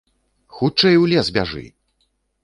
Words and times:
Хутчэй 0.59 0.95
у 1.01 1.05
лес 1.11 1.29
бяжы! 1.35 1.61